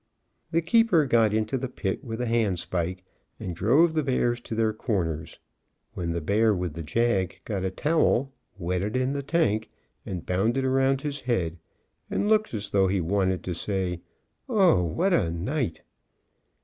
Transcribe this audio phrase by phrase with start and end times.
[0.49, 3.03] The keeper got into the pit with a handspike,
[3.39, 5.37] and drove the bears to their corners,
[5.93, 9.69] when the bear with the jag got a towel, wet it in the tank,
[10.03, 11.59] and bound it around his head,
[12.09, 14.01] and looked as though he wanted to say,
[14.49, 15.83] "O, what a night!"